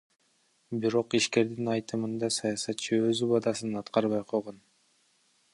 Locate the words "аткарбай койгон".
3.85-4.63